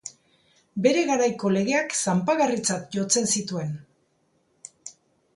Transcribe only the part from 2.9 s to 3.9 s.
jotzen zituen.